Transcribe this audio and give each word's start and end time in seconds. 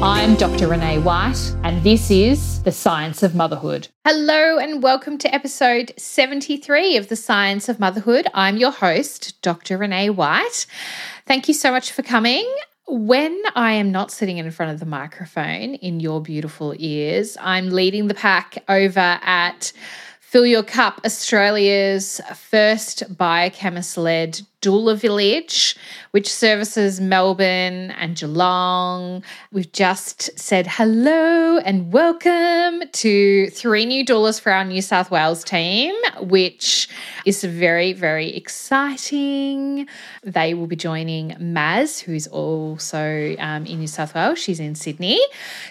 I'm 0.00 0.36
Dr. 0.36 0.68
Renee 0.68 1.00
White, 1.00 1.56
and 1.64 1.82
this 1.82 2.08
is 2.08 2.62
The 2.62 2.70
Science 2.70 3.24
of 3.24 3.34
Motherhood. 3.34 3.88
Hello, 4.04 4.56
and 4.56 4.80
welcome 4.80 5.18
to 5.18 5.34
episode 5.34 5.92
73 5.98 6.96
of 6.96 7.08
The 7.08 7.16
Science 7.16 7.68
of 7.68 7.80
Motherhood. 7.80 8.28
I'm 8.32 8.58
your 8.58 8.70
host, 8.70 9.42
Dr. 9.42 9.76
Renee 9.76 10.10
White. 10.10 10.66
Thank 11.26 11.48
you 11.48 11.54
so 11.54 11.72
much 11.72 11.90
for 11.90 12.02
coming. 12.02 12.48
When 12.86 13.42
I 13.56 13.72
am 13.72 13.90
not 13.90 14.12
sitting 14.12 14.38
in 14.38 14.48
front 14.52 14.70
of 14.70 14.78
the 14.78 14.86
microphone 14.86 15.74
in 15.74 15.98
your 15.98 16.22
beautiful 16.22 16.76
ears, 16.78 17.36
I'm 17.40 17.70
leading 17.70 18.06
the 18.06 18.14
pack 18.14 18.62
over 18.68 19.00
at 19.00 19.72
Fill 20.20 20.46
Your 20.46 20.62
Cup, 20.62 21.00
Australia's 21.04 22.20
first 22.36 23.16
biochemist 23.16 23.96
led 23.96 24.42
doula 24.60 24.96
village, 24.96 25.76
which 26.10 26.28
services 26.28 27.00
Melbourne 27.00 27.92
and 27.92 28.16
Geelong. 28.16 29.22
We've 29.52 29.70
just 29.70 30.36
said 30.38 30.66
hello 30.66 31.58
and 31.58 31.92
welcome 31.92 32.82
to 32.90 33.50
three 33.50 33.86
new 33.86 34.04
doulas 34.04 34.40
for 34.40 34.50
our 34.50 34.64
New 34.64 34.82
South 34.82 35.12
Wales 35.12 35.44
team, 35.44 35.94
which 36.20 36.88
is 37.24 37.44
very, 37.44 37.92
very 37.92 38.34
exciting. 38.34 39.86
They 40.24 40.54
will 40.54 40.66
be 40.66 40.76
joining 40.76 41.30
Maz, 41.36 42.00
who's 42.00 42.26
also 42.26 43.36
um, 43.38 43.64
in 43.64 43.78
New 43.78 43.86
South 43.86 44.14
Wales. 44.14 44.40
She's 44.40 44.58
in 44.58 44.74
Sydney. 44.74 45.20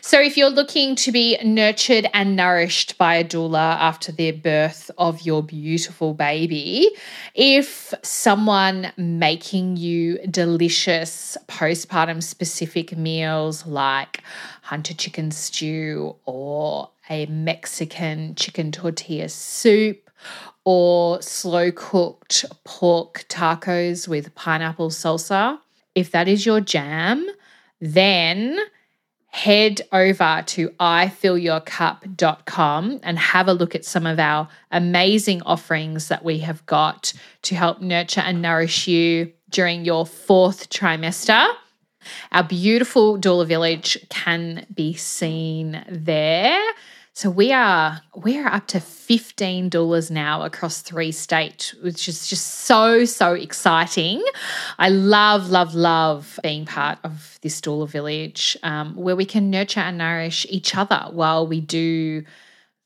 So 0.02 0.22
if 0.22 0.38
you're 0.38 0.50
looking 0.50 0.96
to 0.98 1.12
be 1.12 1.38
nurtured 1.44 2.08
and 2.14 2.38
nourished 2.38 2.98
by 2.98 3.16
a 3.16 3.24
doula 3.26 3.76
after 3.78 4.14
the 4.14 4.32
birth 4.32 4.90
of 4.98 5.22
your 5.24 5.44
beautiful 5.44 6.14
baby, 6.14 6.90
if 7.36 7.94
someone 8.02 8.87
making 8.98 9.78
you 9.78 10.20
delicious 10.28 11.38
postpartum 11.48 12.22
specific 12.22 12.98
meals 12.98 13.66
like 13.66 14.22
hunter 14.62 14.94
chicken 14.94 15.32
stew 15.32 16.16
or 16.26 16.90
a 17.10 17.26
Mexican 17.28 18.36
chicken 18.36 18.72
tortilla 18.72 19.30
soup 19.30 20.10
or 20.66 21.22
slow 21.22 21.72
cooked 21.72 22.46
pork 22.64 23.26
tacos 23.30 24.08
with 24.08 24.34
pineapple 24.36 24.90
salsa. 24.90 25.60
If 25.96 26.12
that 26.12 26.28
is 26.28 26.46
your 26.46 26.60
jam, 26.60 27.28
then 27.80 28.60
head 29.30 29.82
over 29.92 30.44
to 30.48 30.70
ifillyourcup.com 30.80 33.00
and 33.04 33.20
have 33.20 33.48
a 33.48 33.54
look 33.54 33.76
at 33.76 33.86
some 33.86 34.06
of 34.06 34.20
our 34.20 34.48
amazing 34.72 35.42
offerings 35.44 36.08
that 36.08 36.24
we 36.24 36.40
have 36.40 36.66
got 36.66 37.14
to 37.44 37.56
help 37.56 37.82
nurture 37.82 38.22
and 38.22 38.42
nourish 38.42 38.88
you 38.88 39.32
during 39.50 39.86
your 39.86 40.06
fourth 40.06 40.70
trimester. 40.70 41.48
Our 42.32 42.44
beautiful 42.44 43.20
doula 43.20 43.46
village 43.46 43.98
can 44.10 44.66
be 44.74 44.94
seen 44.94 45.84
there. 45.90 46.62
So 47.18 47.32
we 47.32 47.52
are 47.52 48.00
we 48.16 48.38
are 48.38 48.46
up 48.46 48.68
to 48.68 48.80
fifteen 48.80 49.72
doulas 49.72 50.12
now 50.12 50.44
across 50.44 50.82
three 50.84 51.12
states, 51.12 51.74
which 51.82 52.08
is 52.08 52.28
just 52.28 52.46
so 52.46 53.06
so 53.06 53.34
exciting. 53.34 54.24
I 54.78 54.90
love 54.90 55.50
love 55.50 55.74
love 55.74 56.40
being 56.44 56.66
part 56.66 57.00
of 57.04 57.40
this 57.42 57.60
doula 57.60 57.90
village 57.90 58.56
um, 58.62 58.96
where 58.96 59.16
we 59.16 59.26
can 59.26 59.50
nurture 59.50 59.80
and 59.80 59.98
nourish 59.98 60.46
each 60.48 60.76
other 60.76 61.08
while 61.10 61.48
we 61.48 61.60
do 61.60 62.24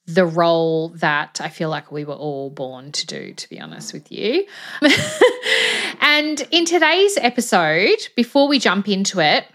the 0.05 0.25
role 0.25 0.89
that 0.99 1.41
I 1.43 1.49
feel 1.49 1.67
like 1.67 1.91
we 1.91 2.05
were 2.05 2.13
all 2.13 2.51
born 2.51 2.93
to 2.93 3.05
do, 3.05 3.33
to 3.33 3.49
be 3.49 3.59
honest 3.59 3.91
with 3.91 4.09
you. 4.13 4.45
and 5.99 6.41
in 6.51 6.63
today's 6.63 7.17
episode, 7.17 8.07
before 8.15 8.47
we 8.47 8.59
jump 8.59 8.87
into 8.87 9.19
it, 9.19 9.45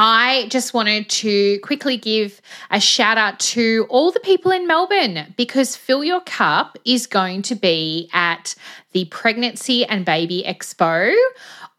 I 0.00 0.46
just 0.48 0.74
wanted 0.74 1.10
to 1.10 1.58
quickly 1.58 1.96
give 1.96 2.40
a 2.70 2.78
shout 2.78 3.18
out 3.18 3.40
to 3.40 3.84
all 3.90 4.12
the 4.12 4.20
people 4.20 4.52
in 4.52 4.64
Melbourne 4.64 5.34
because 5.36 5.74
Fill 5.74 6.04
Your 6.04 6.20
Cup 6.20 6.78
is 6.84 7.08
going 7.08 7.42
to 7.42 7.56
be 7.56 8.08
at 8.12 8.54
the 8.92 9.06
Pregnancy 9.06 9.84
and 9.84 10.04
Baby 10.04 10.44
Expo 10.46 11.12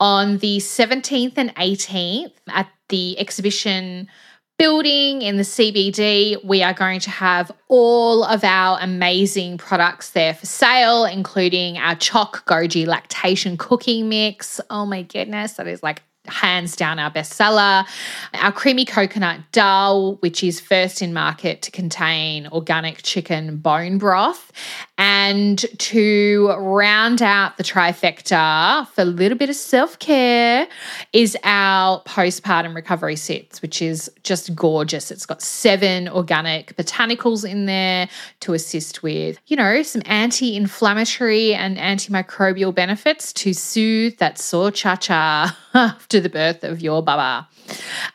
on 0.02 0.40
the 0.40 0.58
17th 0.58 1.38
and 1.38 1.56
18th 1.56 2.34
at 2.50 2.68
the 2.90 3.18
exhibition 3.18 4.10
building 4.58 5.22
in 5.22 5.38
the 5.38 5.44
CBD. 5.44 6.44
We 6.44 6.62
are 6.62 6.74
going 6.74 7.00
to 7.00 7.10
have 7.10 7.54
all 7.70 8.26
of 8.26 8.44
our 8.44 8.80
amazing 8.82 9.58
products 9.58 10.10
there 10.10 10.34
for 10.34 10.46
sale, 10.46 11.06
including 11.06 11.78
our 11.78 11.96
Choc 11.96 12.46
Goji 12.46 12.86
lactation 12.86 13.56
cooking 13.56 14.10
mix. 14.10 14.60
Oh 14.70 14.86
my 14.86 15.04
goodness, 15.04 15.54
that 15.54 15.68
is 15.68 15.82
like 15.82 16.02
hands 16.28 16.76
down 16.76 17.00
our 17.00 17.12
bestseller. 17.12 17.88
Our 18.34 18.52
creamy 18.52 18.86
coconut 18.86 19.40
dal, 19.52 20.16
which 20.16 20.44
is 20.44 20.60
first 20.60 21.02
in 21.02 21.14
market 21.14 21.62
to 21.64 21.72
contain 21.72 22.48
organic 22.48 23.02
chicken 23.04 23.58
bone 23.58 23.98
broth. 23.98 24.52
And 24.98 25.66
to 25.80 26.54
round 26.58 27.22
out 27.22 27.58
the 27.58 27.64
trifecta 27.64 28.88
for 28.90 29.02
a 29.02 29.06
little 29.06 29.38
bit 29.38 29.50
of 29.50 29.56
self 29.56 29.98
care 30.00 30.68
is 31.14 31.38
our 31.44 32.04
postpartum 32.04 32.76
recovery 32.76 33.16
sets, 33.16 33.62
which 33.62 33.82
is 33.82 34.12
just 34.24 34.54
gorgeous. 34.56 35.12
It's 35.12 35.26
got 35.26 35.42
seven 35.42 36.10
organic 36.10 36.76
botanicals 36.76 37.50
in 37.50 37.66
there 37.66 38.10
to 38.42 38.54
assist 38.54 39.02
with, 39.02 39.40
you 39.48 39.56
know, 39.56 39.82
some 39.84 40.02
anti 40.06 40.56
inflammatory 40.56 41.54
and 41.54 41.78
antimicrobial 41.78 42.76
benefits 42.76 43.32
to 43.34 43.54
soothe 43.54 44.18
that 44.18 44.38
sore 44.38 44.72
cha 44.72 44.98
cha 44.98 45.58
after 46.10 46.20
the 46.20 46.30
birth 46.30 46.64
of 46.64 46.82
your 46.82 47.04
baba. 47.04 47.48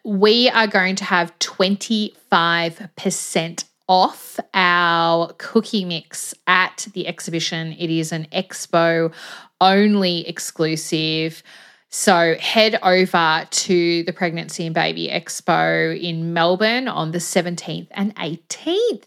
We 0.02 0.48
are 0.48 0.66
going 0.66 0.96
to 0.96 1.04
have 1.04 1.38
25% 1.38 3.64
off 3.86 4.40
our 4.52 5.32
cookie 5.38 5.84
mix 5.84 6.34
at 6.48 6.88
the 6.92 7.06
exhibition. 7.06 7.76
It 7.78 7.90
is 7.90 8.10
an 8.10 8.26
expo 8.32 9.14
only 9.60 10.26
exclusive. 10.26 11.44
So 11.90 12.34
head 12.40 12.80
over 12.82 13.46
to 13.48 14.02
the 14.02 14.12
Pregnancy 14.12 14.66
and 14.66 14.74
Baby 14.74 15.08
Expo 15.08 15.96
in 15.96 16.32
Melbourne 16.32 16.88
on 16.88 17.12
the 17.12 17.18
17th 17.18 17.86
and 17.92 18.12
18th. 18.16 19.06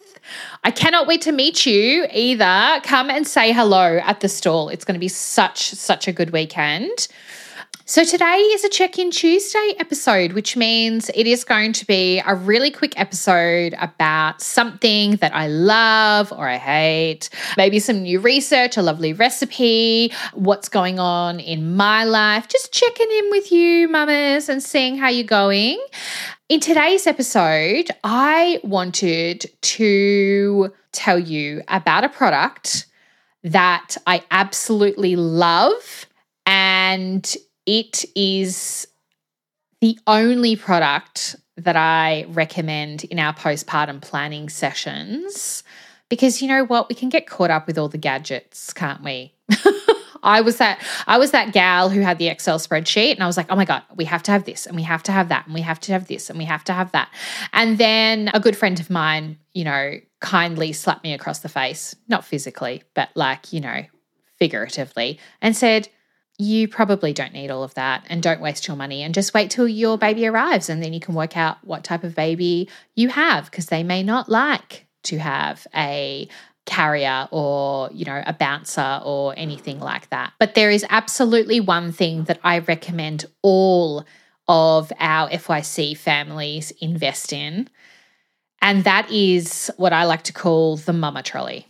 I 0.64 0.72
cannot 0.72 1.08
wait 1.08 1.22
to 1.24 1.34
meet 1.34 1.66
you 1.66 2.08
either. 2.14 2.80
Come 2.84 3.10
and 3.10 3.28
say 3.28 3.52
hello 3.52 3.98
at 3.98 4.22
the 4.22 4.30
stall. 4.30 4.70
It's 4.70 4.86
going 4.86 4.96
to 4.96 5.00
be 5.00 5.10
such, 5.10 5.72
such 5.72 6.08
a 6.08 6.14
good 6.14 6.30
weekend. 6.30 7.10
So, 7.90 8.04
today 8.04 8.36
is 8.52 8.66
a 8.66 8.70
check 8.70 9.00
in 9.00 9.12
Tuesday 9.12 9.74
episode, 9.80 10.34
which 10.34 10.58
means 10.58 11.10
it 11.16 11.26
is 11.26 11.46
going 11.46 11.72
to 11.72 11.88
be 11.88 12.22
a 12.28 12.36
really 12.36 12.70
quick 12.70 13.00
episode 13.00 13.74
about 13.80 14.42
something 14.42 15.12
that 15.22 15.34
I 15.34 15.48
love 15.48 16.34
or 16.34 16.50
I 16.50 16.58
hate, 16.58 17.30
maybe 17.56 17.80
some 17.80 18.02
new 18.02 18.20
research, 18.20 18.76
a 18.76 18.82
lovely 18.82 19.14
recipe, 19.14 20.12
what's 20.34 20.68
going 20.68 21.00
on 21.00 21.40
in 21.40 21.78
my 21.78 22.04
life, 22.04 22.50
just 22.50 22.74
checking 22.74 23.10
in 23.10 23.30
with 23.32 23.54
you, 23.54 23.88
mamas, 23.88 24.50
and 24.50 24.62
seeing 24.62 24.98
how 24.98 25.08
you're 25.08 25.24
going. 25.24 25.82
In 26.50 26.60
today's 26.60 27.08
episode, 27.08 27.90
I 28.04 28.60
wanted 28.66 29.46
to 29.62 30.74
tell 30.92 31.20
you 31.20 31.62
about 31.70 32.04
a 32.04 32.10
product 32.10 32.86
that 33.46 33.96
I 34.06 34.26
absolutely 34.30 35.16
love 35.16 36.06
and 36.46 37.34
it 37.68 38.04
is 38.16 38.88
the 39.82 40.00
only 40.08 40.56
product 40.56 41.36
that 41.58 41.76
I 41.76 42.26
recommend 42.30 43.04
in 43.04 43.20
our 43.20 43.34
postpartum 43.34 44.02
planning 44.02 44.50
sessions 44.50 45.64
because 46.10 46.42
you 46.42 46.48
know 46.48 46.64
what 46.64 46.90
we 46.90 46.96
can 46.96 47.10
get 47.10 47.28
caught 47.28 47.52
up 47.52 47.68
with 47.68 47.78
all 47.78 47.90
the 47.90 47.98
gadgets 47.98 48.74
can't 48.74 49.04
we 49.04 49.34
I 50.24 50.42
was 50.42 50.58
that 50.58 50.84
I 51.06 51.18
was 51.18 51.32
that 51.32 51.54
gal 51.54 51.90
who 51.90 52.02
had 52.02 52.18
the 52.18 52.28
Excel 52.28 52.60
spreadsheet 52.60 53.14
and 53.14 53.24
I 53.24 53.28
was 53.28 53.38
like, 53.38 53.48
"Oh 53.50 53.56
my 53.56 53.66
god, 53.66 53.84
we 53.96 54.06
have 54.06 54.24
to 54.24 54.32
have 54.32 54.46
this 54.46 54.66
and 54.66 54.76
we 54.76 54.84
have 54.84 55.04
to 55.04 55.12
have 55.12 55.30
that 55.30 55.46
and 55.46 55.54
we 55.54 55.62
have 55.62 55.80
to 55.82 55.92
have 55.94 56.08
this 56.08 56.30
and 56.30 56.38
we 56.38 56.46
have 56.46 56.64
to 56.66 56.74
have 56.74 56.92
that." 56.92 57.10
And 57.54 57.78
then 57.78 58.30
a 58.34 58.40
good 58.40 58.58
friend 58.58 58.80
of 58.80 58.90
mine, 58.90 59.38
you 59.54 59.64
know, 59.64 59.94
kindly 60.20 60.74
slapped 60.74 61.04
me 61.04 61.14
across 61.14 61.40
the 61.40 61.50
face, 61.50 61.96
not 62.08 62.26
physically, 62.26 62.84
but 62.94 63.10
like, 63.16 63.54
you 63.54 63.62
know, 63.62 63.84
figuratively 64.38 65.20
and 65.42 65.56
said, 65.56 65.88
you 66.40 66.68
probably 66.68 67.14
don't 67.14 67.34
need 67.34 67.50
all 67.50 67.64
of 67.64 67.74
that 67.74 68.06
and 68.10 68.22
don't 68.22 68.42
waste 68.42 68.68
your 68.68 68.78
money 68.78 69.02
and 69.02 69.14
just 69.14 69.34
wait 69.34 69.50
till 69.50 69.68
your 69.68 69.98
baby 69.98 70.28
arrives 70.28 70.70
and 70.70 70.84
then 70.84 70.94
you 70.94 71.00
can 71.00 71.16
work 71.16 71.36
out 71.36 71.58
what 71.64 71.84
type 71.84 72.04
of 72.04 72.14
baby 72.14 72.70
you 72.96 73.10
have 73.10 73.50
because 73.50 73.68
they 73.68 73.84
may 73.84 74.04
not 74.04 74.30
like 74.30 74.86
to 75.04 75.18
have 75.18 75.66
a 75.76 76.28
carrier 76.66 77.28
or 77.32 77.90
you 77.94 78.06
know 78.06 78.22
a 78.28 78.34
bouncer 78.34 79.02
or 79.04 79.34
anything 79.38 79.80
like 79.80 80.10
that. 80.10 80.34
But 80.38 80.54
there 80.54 80.70
is 80.70 80.86
absolutely 80.90 81.60
one 81.60 81.92
thing 81.92 82.26
that 82.26 82.40
i 82.44 82.60
recommend 82.60 83.26
all 83.42 84.06
of 84.48 84.92
our 85.00 85.30
fyc 85.30 85.98
families 85.98 86.72
invest 86.80 87.34
in 87.34 87.70
and 88.62 88.84
that 88.84 89.10
is 89.12 89.72
what 89.78 89.94
i 89.94 90.04
like 90.06 90.24
to 90.24 90.34
call 90.34 90.78
the 90.78 90.94
mama 90.94 91.22
trolley 91.22 91.66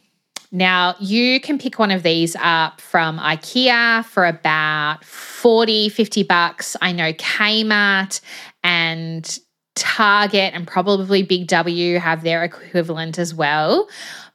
now, 0.52 0.96
you 1.00 1.42
can 1.42 1.58
pick 1.58 1.78
one 1.78 1.92
of 1.92 2.04
these 2.04 2.36
up 2.40 2.80
from 2.80 3.20
IKEA 3.20 4.06
for 4.06 4.26
about 4.26 5.04
40, 5.04 5.90
50 5.90 6.24
bucks. 6.24 6.78
I 6.82 6.94
know 6.94 7.12
Kmart 7.14 8.22
and 8.64 9.40
Target 9.76 10.54
and 10.54 10.66
probably 10.66 11.22
Big 11.22 11.48
W 11.48 12.00
have 12.00 12.24
their 12.24 12.44
equivalent 12.44 13.20
as 13.20 13.36
well. 13.36 13.90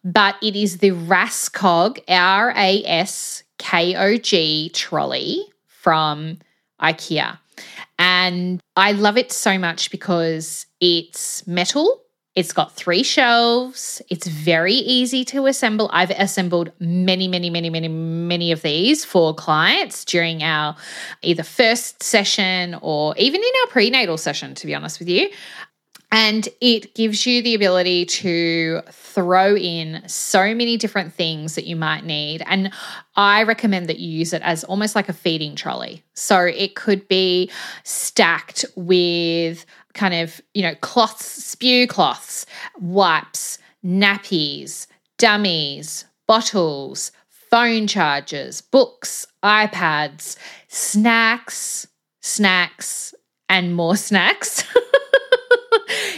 But 0.05 0.37
it 0.43 0.55
is 0.55 0.79
the 0.79 0.91
Raskog, 0.91 2.00
R 2.09 2.50
A 2.56 2.85
S 2.85 3.43
K 3.58 3.97
O 3.97 4.19
G 4.19 4.70
trolley 4.75 5.44
from 5.67 6.38
IKEA. 6.81 7.38
And 7.99 8.61
I 8.76 8.93
love 8.93 9.17
it 9.17 9.32
so 9.32 9.58
much 9.58 9.91
because 9.91 10.67
it's 10.81 11.47
metal 11.47 12.03
it's 12.34 12.52
got 12.52 12.73
three 12.73 13.02
shelves. 13.02 14.00
It's 14.08 14.26
very 14.26 14.75
easy 14.75 15.25
to 15.26 15.46
assemble. 15.46 15.90
I've 15.93 16.11
assembled 16.11 16.73
many, 16.79 17.29
many, 17.29 17.50
many, 17.50 17.69
many, 17.69 17.88
many 17.88 18.52
of 18.52 18.62
these 18.62 19.05
for 19.05 19.34
clients 19.34 20.05
during 20.05 20.43
our 20.43 20.75
either 21.20 21.43
first 21.43 22.02
session 22.02 22.79
or 22.81 23.14
even 23.19 23.40
in 23.40 23.50
our 23.62 23.70
prenatal 23.70 24.17
session, 24.17 24.55
to 24.55 24.67
be 24.67 24.75
honest 24.75 24.99
with 24.99 25.08
you. 25.08 25.31
And 26.14 26.46
it 26.61 26.94
gives 26.94 27.25
you 27.25 27.43
the 27.43 27.55
ability 27.55 28.05
to 28.05 28.82
throw 28.90 29.56
in 29.56 30.02
so 30.06 30.55
many 30.55 30.76
different 30.76 31.14
things 31.14 31.55
that 31.55 31.64
you 31.64 31.75
might 31.75 32.05
need. 32.05 32.43
And 32.44 32.70
I 33.17 33.44
recommend 33.44 33.87
that 33.88 33.99
you 33.99 34.11
use 34.11 34.34
it 34.34 34.43
as 34.43 34.62
almost 34.64 34.94
like 34.94 35.08
a 35.08 35.14
feeding 35.14 35.55
trolley. 35.55 36.05
So 36.12 36.40
it 36.40 36.75
could 36.75 37.08
be 37.08 37.50
stacked 37.84 38.67
with 38.76 39.64
kind 39.94 40.15
of, 40.15 40.41
you 40.55 40.62
know, 40.62 40.75
cloths, 40.77 41.27
spew 41.27 41.87
cloths, 41.87 42.47
wipes, 42.79 43.59
nappies, 43.85 44.87
dummies, 45.19 46.05
bottles, 46.27 47.12
phone 47.50 47.87
chargers, 47.87 48.61
books, 48.61 49.27
iPads, 49.44 50.37
snacks, 50.69 51.87
snacks, 52.21 53.15
and 53.49 53.75
more 53.75 53.97
snacks. 54.09 54.65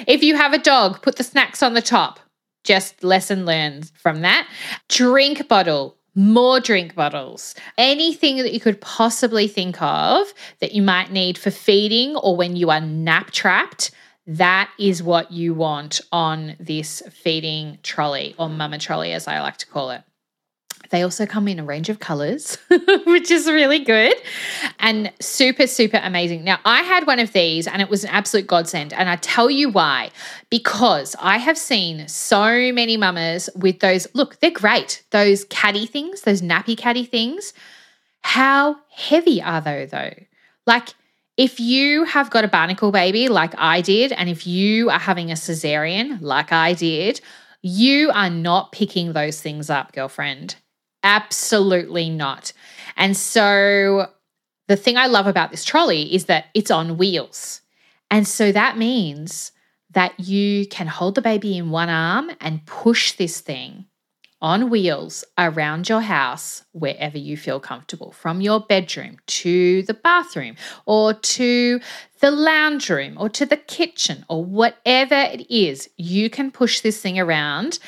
if 0.06 0.22
you 0.22 0.36
have 0.36 0.52
a 0.52 0.58
dog, 0.58 1.02
put 1.02 1.16
the 1.16 1.24
snacks 1.24 1.62
on 1.62 1.74
the 1.74 1.82
top. 1.82 2.20
Just 2.62 3.04
lesson 3.04 3.44
learned 3.44 3.90
from 3.94 4.22
that. 4.22 4.48
Drink 4.88 5.48
bottle, 5.48 5.98
more 6.14 6.60
drink 6.60 6.94
bottles, 6.94 7.54
anything 7.76 8.36
that 8.38 8.52
you 8.52 8.60
could 8.60 8.80
possibly 8.80 9.48
think 9.48 9.80
of 9.82 10.32
that 10.60 10.72
you 10.72 10.82
might 10.82 11.10
need 11.10 11.36
for 11.36 11.50
feeding 11.50 12.16
or 12.16 12.36
when 12.36 12.56
you 12.56 12.70
are 12.70 12.80
nap 12.80 13.30
trapped. 13.30 13.90
That 14.26 14.70
is 14.78 15.02
what 15.02 15.32
you 15.32 15.52
want 15.54 16.00
on 16.10 16.56
this 16.58 17.02
feeding 17.10 17.78
trolley 17.82 18.34
or 18.38 18.48
mama 18.48 18.78
trolley, 18.78 19.12
as 19.12 19.28
I 19.28 19.40
like 19.40 19.58
to 19.58 19.66
call 19.66 19.90
it. 19.90 20.02
They 20.94 21.02
also 21.02 21.26
come 21.26 21.48
in 21.48 21.58
a 21.58 21.64
range 21.64 21.88
of 21.88 21.98
colors, 21.98 22.56
which 23.04 23.28
is 23.28 23.48
really 23.48 23.80
good 23.80 24.14
and 24.78 25.12
super, 25.18 25.66
super 25.66 25.96
amazing. 26.00 26.44
Now, 26.44 26.60
I 26.64 26.82
had 26.82 27.04
one 27.04 27.18
of 27.18 27.32
these 27.32 27.66
and 27.66 27.82
it 27.82 27.90
was 27.90 28.04
an 28.04 28.10
absolute 28.10 28.46
godsend. 28.46 28.92
And 28.92 29.08
I 29.08 29.16
tell 29.16 29.50
you 29.50 29.68
why. 29.68 30.12
Because 30.50 31.16
I 31.18 31.38
have 31.38 31.58
seen 31.58 32.06
so 32.06 32.70
many 32.70 32.96
mamas 32.96 33.50
with 33.56 33.80
those, 33.80 34.06
look, 34.14 34.38
they're 34.38 34.52
great, 34.52 35.02
those 35.10 35.42
caddy 35.46 35.84
things, 35.84 36.20
those 36.20 36.42
nappy 36.42 36.78
caddy 36.78 37.04
things. 37.04 37.54
How 38.20 38.76
heavy 38.88 39.42
are 39.42 39.60
they, 39.60 39.86
though? 39.86 40.14
Like, 40.64 40.90
if 41.36 41.58
you 41.58 42.04
have 42.04 42.30
got 42.30 42.44
a 42.44 42.48
barnacle 42.48 42.92
baby 42.92 43.26
like 43.26 43.54
I 43.58 43.80
did, 43.80 44.12
and 44.12 44.28
if 44.28 44.46
you 44.46 44.90
are 44.90 45.00
having 45.00 45.32
a 45.32 45.34
cesarean 45.34 46.20
like 46.20 46.52
I 46.52 46.72
did, 46.72 47.20
you 47.62 48.12
are 48.12 48.30
not 48.30 48.70
picking 48.70 49.12
those 49.12 49.40
things 49.40 49.70
up, 49.70 49.92
girlfriend. 49.92 50.54
Absolutely 51.04 52.10
not. 52.10 52.52
And 52.96 53.16
so 53.16 54.08
the 54.68 54.76
thing 54.76 54.96
I 54.96 55.06
love 55.06 55.26
about 55.26 55.50
this 55.50 55.64
trolley 55.64 56.14
is 56.14 56.24
that 56.24 56.46
it's 56.54 56.70
on 56.70 56.96
wheels. 56.96 57.60
And 58.10 58.26
so 58.26 58.50
that 58.52 58.78
means 58.78 59.52
that 59.90 60.18
you 60.18 60.66
can 60.66 60.86
hold 60.86 61.14
the 61.14 61.22
baby 61.22 61.56
in 61.56 61.70
one 61.70 61.90
arm 61.90 62.30
and 62.40 62.66
push 62.66 63.12
this 63.12 63.40
thing 63.40 63.84
on 64.40 64.68
wheels 64.68 65.24
around 65.38 65.88
your 65.88 66.02
house 66.02 66.64
wherever 66.72 67.16
you 67.16 67.36
feel 67.36 67.60
comfortable, 67.60 68.12
from 68.12 68.40
your 68.40 68.60
bedroom 68.60 69.16
to 69.26 69.82
the 69.84 69.94
bathroom 69.94 70.56
or 70.84 71.14
to 71.14 71.80
the 72.20 72.30
lounge 72.30 72.90
room 72.90 73.16
or 73.18 73.28
to 73.28 73.46
the 73.46 73.56
kitchen 73.56 74.24
or 74.28 74.44
whatever 74.44 75.14
it 75.14 75.50
is. 75.50 75.88
You 75.96 76.28
can 76.28 76.50
push 76.50 76.80
this 76.80 77.00
thing 77.00 77.18
around 77.18 77.78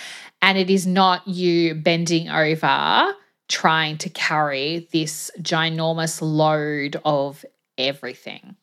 and 0.43 0.59
it 0.59 0.71
is 0.71 0.87
not 0.87 1.27
you 1.27 1.75
bending 1.75 2.29
over 2.29 3.15
trying 3.49 3.97
to 3.99 4.11
carry 4.11 4.89
this 4.93 5.31
ginormous 5.41 6.21
load 6.21 7.01
of 7.05 7.45
everything. 7.79 8.57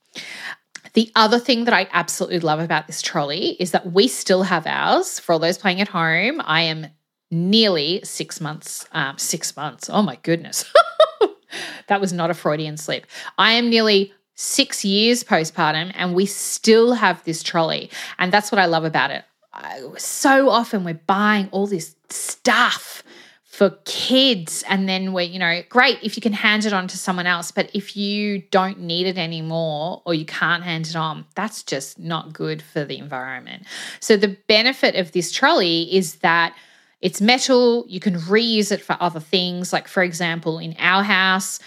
The 0.93 1.11
other 1.15 1.39
thing 1.39 1.65
that 1.65 1.73
I 1.73 1.87
absolutely 1.91 2.39
love 2.39 2.59
about 2.59 2.87
this 2.87 3.01
trolley 3.01 3.51
is 3.59 3.71
that 3.71 3.93
we 3.93 4.07
still 4.07 4.43
have 4.43 4.67
ours. 4.67 5.19
For 5.19 5.33
all 5.33 5.39
those 5.39 5.57
playing 5.57 5.81
at 5.81 5.87
home, 5.87 6.41
I 6.43 6.61
am 6.61 6.87
nearly 7.31 8.01
six 8.03 8.39
months, 8.39 8.85
um, 8.91 9.17
six 9.17 9.55
months. 9.55 9.89
Oh 9.89 10.03
my 10.03 10.17
goodness. 10.17 10.71
that 11.87 12.01
was 12.01 12.13
not 12.13 12.29
a 12.29 12.33
Freudian 12.33 12.77
slip. 12.77 13.07
I 13.37 13.53
am 13.53 13.69
nearly 13.69 14.13
six 14.35 14.83
years 14.83 15.23
postpartum 15.23 15.91
and 15.95 16.13
we 16.13 16.25
still 16.25 16.93
have 16.93 17.23
this 17.23 17.41
trolley. 17.41 17.89
And 18.19 18.31
that's 18.31 18.51
what 18.51 18.59
I 18.59 18.65
love 18.65 18.83
about 18.83 19.11
it 19.11 19.23
so 19.97 20.49
often 20.49 20.83
we're 20.83 20.93
buying 20.93 21.47
all 21.51 21.67
this 21.67 21.95
stuff 22.09 23.03
for 23.53 23.69
kids 23.85 24.63
and 24.67 24.89
then 24.89 25.13
we're 25.13 25.21
you 25.21 25.37
know 25.37 25.61
great 25.69 25.99
if 26.01 26.17
you 26.17 26.21
can 26.21 26.33
hand 26.33 26.65
it 26.65 26.73
on 26.73 26.87
to 26.87 26.97
someone 26.97 27.27
else 27.27 27.51
but 27.51 27.69
if 27.75 27.95
you 27.95 28.39
don't 28.49 28.79
need 28.79 29.05
it 29.05 29.15
anymore 29.15 30.01
or 30.05 30.15
you 30.15 30.25
can't 30.25 30.63
hand 30.63 30.87
it 30.87 30.95
on 30.95 31.23
that's 31.35 31.61
just 31.61 31.99
not 31.99 32.33
good 32.33 32.63
for 32.63 32.83
the 32.83 32.97
environment. 32.97 33.63
So 33.99 34.17
the 34.17 34.35
benefit 34.47 34.95
of 34.95 35.11
this 35.11 35.31
trolley 35.31 35.83
is 35.95 36.15
that 36.15 36.55
it's 37.01 37.21
metal 37.21 37.85
you 37.87 37.99
can 37.99 38.15
reuse 38.15 38.71
it 38.71 38.81
for 38.81 38.97
other 38.99 39.19
things. 39.19 39.71
Like 39.71 39.87
for 39.87 40.01
example 40.01 40.57
in 40.57 40.75
our 40.79 41.03
house 41.03 41.59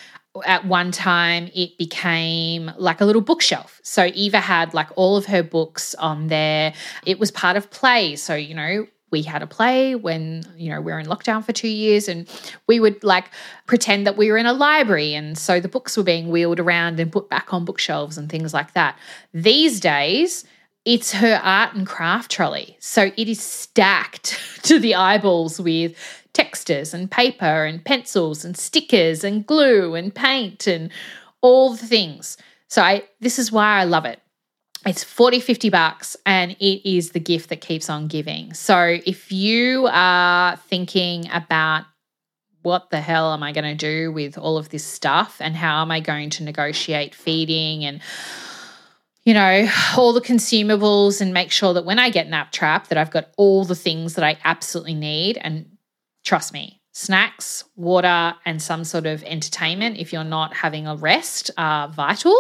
at 0.44 0.66
one 0.66 0.90
time 0.92 1.50
it 1.54 1.78
became 1.78 2.70
like 2.76 3.00
a 3.00 3.04
little 3.04 3.22
bookshelf. 3.22 3.80
So 3.82 4.10
Eva 4.14 4.40
had 4.40 4.74
like 4.74 4.88
all 4.96 5.16
of 5.16 5.26
her 5.26 5.42
books 5.42 5.94
on 5.94 6.28
there. 6.28 6.74
It 7.04 7.18
was 7.18 7.30
part 7.30 7.56
of 7.56 7.70
play. 7.70 8.16
So, 8.16 8.34
you 8.34 8.54
know, 8.54 8.86
we 9.10 9.22
had 9.22 9.42
a 9.42 9.46
play 9.46 9.94
when 9.94 10.42
you 10.56 10.68
know 10.68 10.80
we 10.80 10.92
were 10.92 10.98
in 10.98 11.06
lockdown 11.06 11.44
for 11.44 11.52
two 11.52 11.68
years 11.68 12.08
and 12.08 12.28
we 12.66 12.80
would 12.80 13.02
like 13.04 13.30
pretend 13.66 14.06
that 14.06 14.16
we 14.16 14.30
were 14.30 14.36
in 14.36 14.46
a 14.46 14.52
library 14.52 15.14
and 15.14 15.38
so 15.38 15.60
the 15.60 15.68
books 15.68 15.96
were 15.96 16.02
being 16.02 16.28
wheeled 16.28 16.60
around 16.60 16.98
and 16.98 17.12
put 17.12 17.28
back 17.28 17.54
on 17.54 17.64
bookshelves 17.64 18.18
and 18.18 18.28
things 18.28 18.52
like 18.52 18.74
that 18.74 18.98
these 19.32 19.78
days 19.80 20.44
it's 20.84 21.12
her 21.12 21.40
art 21.42 21.74
and 21.74 21.86
craft 21.86 22.30
trolley 22.30 22.76
so 22.80 23.10
it 23.16 23.28
is 23.28 23.40
stacked 23.40 24.38
to 24.62 24.78
the 24.78 24.94
eyeballs 24.94 25.60
with 25.60 25.96
textures 26.36 26.92
and 26.92 27.10
paper 27.10 27.64
and 27.64 27.82
pencils 27.82 28.44
and 28.44 28.58
stickers 28.58 29.24
and 29.24 29.46
glue 29.46 29.94
and 29.94 30.14
paint 30.14 30.66
and 30.66 30.92
all 31.40 31.74
the 31.74 31.86
things. 31.86 32.36
So 32.68 32.82
I 32.82 33.04
this 33.20 33.38
is 33.38 33.50
why 33.50 33.80
I 33.80 33.84
love 33.84 34.04
it. 34.04 34.20
It's 34.84 35.02
40 35.02 35.40
50 35.40 35.70
bucks 35.70 36.14
and 36.26 36.52
it 36.52 36.88
is 36.88 37.10
the 37.10 37.20
gift 37.20 37.48
that 37.48 37.62
keeps 37.62 37.88
on 37.88 38.06
giving. 38.06 38.52
So 38.52 38.98
if 39.06 39.32
you 39.32 39.88
are 39.90 40.56
thinking 40.68 41.24
about 41.32 41.86
what 42.60 42.90
the 42.90 43.00
hell 43.00 43.32
am 43.32 43.42
I 43.42 43.52
going 43.52 43.64
to 43.64 43.74
do 43.74 44.12
with 44.12 44.36
all 44.36 44.58
of 44.58 44.68
this 44.68 44.84
stuff 44.84 45.38
and 45.40 45.56
how 45.56 45.80
am 45.80 45.90
I 45.90 46.00
going 46.00 46.28
to 46.30 46.44
negotiate 46.44 47.14
feeding 47.14 47.84
and 47.84 48.02
you 49.24 49.34
know, 49.34 49.68
all 49.96 50.12
the 50.12 50.20
consumables 50.20 51.20
and 51.20 51.32
make 51.32 51.50
sure 51.50 51.72
that 51.74 51.84
when 51.84 51.98
I 51.98 52.10
get 52.10 52.28
nap 52.28 52.52
trap 52.52 52.88
that 52.88 52.98
I've 52.98 53.10
got 53.10 53.30
all 53.36 53.64
the 53.64 53.74
things 53.74 54.14
that 54.14 54.24
I 54.24 54.38
absolutely 54.44 54.94
need 54.94 55.38
and 55.38 55.75
Trust 56.26 56.52
me, 56.52 56.80
snacks, 56.90 57.62
water, 57.76 58.34
and 58.44 58.60
some 58.60 58.82
sort 58.82 59.06
of 59.06 59.22
entertainment, 59.22 59.96
if 59.96 60.12
you're 60.12 60.24
not 60.24 60.52
having 60.52 60.88
a 60.88 60.96
rest, 60.96 61.52
are 61.56 61.88
vital. 61.88 62.34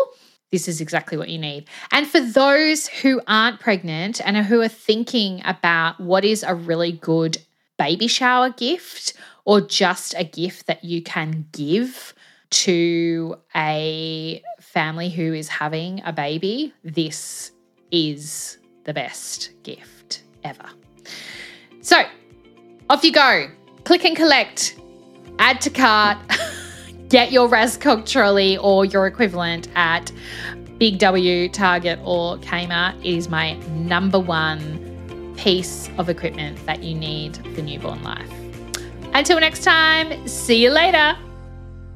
This 0.50 0.66
is 0.66 0.80
exactly 0.80 1.16
what 1.16 1.28
you 1.28 1.38
need. 1.38 1.68
And 1.92 2.04
for 2.04 2.20
those 2.20 2.88
who 2.88 3.20
aren't 3.28 3.60
pregnant 3.60 4.20
and 4.24 4.36
who 4.38 4.60
are 4.60 4.68
thinking 4.68 5.40
about 5.44 6.00
what 6.00 6.24
is 6.24 6.42
a 6.42 6.52
really 6.52 6.90
good 6.90 7.38
baby 7.78 8.08
shower 8.08 8.50
gift 8.50 9.14
or 9.44 9.60
just 9.60 10.14
a 10.18 10.24
gift 10.24 10.66
that 10.66 10.82
you 10.82 11.00
can 11.00 11.46
give 11.52 12.12
to 12.50 13.36
a 13.54 14.42
family 14.60 15.10
who 15.10 15.32
is 15.32 15.46
having 15.48 16.02
a 16.04 16.12
baby, 16.12 16.74
this 16.82 17.52
is 17.92 18.58
the 18.82 18.92
best 18.92 19.50
gift 19.62 20.24
ever. 20.42 20.68
So, 21.82 22.02
Off 22.88 23.02
you 23.02 23.10
go. 23.10 23.48
Click 23.86 24.04
and 24.04 24.16
collect. 24.16 24.74
Add 25.38 25.60
to 25.60 25.70
cart. 25.70 26.18
Get 27.08 27.30
your 27.30 27.48
Raskog 27.48 28.04
trolley 28.04 28.56
or 28.56 28.84
your 28.84 29.06
equivalent 29.06 29.68
at 29.76 30.10
Big 30.78 30.98
W, 30.98 31.48
Target, 31.48 32.00
or 32.02 32.36
Kmart. 32.38 32.98
It 32.98 33.16
is 33.16 33.28
my 33.28 33.52
number 33.68 34.18
one 34.18 35.36
piece 35.36 35.88
of 35.98 36.08
equipment 36.08 36.66
that 36.66 36.82
you 36.82 36.96
need 36.96 37.36
for 37.54 37.62
newborn 37.62 38.02
life. 38.02 38.28
Until 39.14 39.38
next 39.38 39.62
time, 39.62 40.26
see 40.26 40.64
you 40.64 40.70
later. 40.70 41.16